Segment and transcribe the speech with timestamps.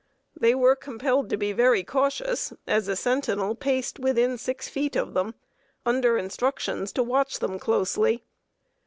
[0.35, 5.13] They were compelled to be very cautious, as a sentinel paced within six feet of
[5.13, 5.35] them,
[5.85, 8.23] under instructions to watch them closely.